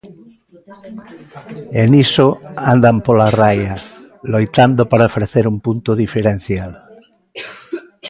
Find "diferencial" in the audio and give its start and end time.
6.03-6.71